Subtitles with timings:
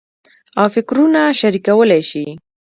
[0.61, 2.25] او فکرونه شریکولای شي.